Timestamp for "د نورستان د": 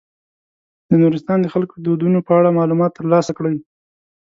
0.89-1.47